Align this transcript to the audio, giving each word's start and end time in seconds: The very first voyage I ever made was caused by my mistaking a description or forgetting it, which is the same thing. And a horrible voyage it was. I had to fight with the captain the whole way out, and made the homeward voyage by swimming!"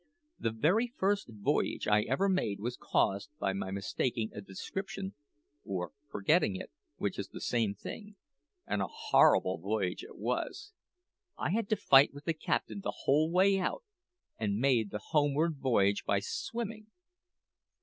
The 0.39 0.49
very 0.49 0.87
first 0.97 1.27
voyage 1.29 1.87
I 1.87 2.01
ever 2.01 2.27
made 2.27 2.59
was 2.59 2.75
caused 2.75 3.29
by 3.37 3.53
my 3.53 3.69
mistaking 3.69 4.31
a 4.33 4.41
description 4.41 5.13
or 5.63 5.91
forgetting 6.09 6.55
it, 6.55 6.71
which 6.97 7.19
is 7.19 7.27
the 7.27 7.39
same 7.39 7.75
thing. 7.75 8.15
And 8.65 8.81
a 8.81 8.87
horrible 8.87 9.59
voyage 9.59 10.03
it 10.03 10.17
was. 10.17 10.73
I 11.37 11.51
had 11.51 11.69
to 11.69 11.75
fight 11.75 12.15
with 12.15 12.25
the 12.25 12.33
captain 12.33 12.81
the 12.81 13.03
whole 13.03 13.29
way 13.31 13.59
out, 13.59 13.83
and 14.39 14.57
made 14.57 14.89
the 14.89 15.01
homeward 15.11 15.57
voyage 15.59 16.03
by 16.03 16.19
swimming!" 16.19 16.87